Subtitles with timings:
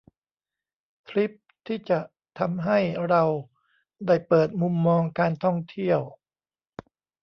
[1.07, 1.31] ทริป
[1.67, 1.99] ที่จะ
[2.39, 3.23] ทำให้เรา
[4.07, 5.99] ได้เปิดมุมมองการท่องเที่ยว